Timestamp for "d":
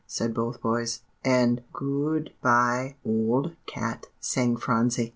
2.19-2.33, 3.43-3.55